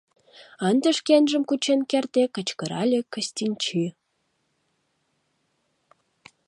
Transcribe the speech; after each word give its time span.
-ынде 0.69 0.89
шкенжым 0.97 1.43
кучен 1.49 1.79
кертде 1.89 2.23
кычкырале 2.35 2.99
Кыстинчи. 3.13 3.85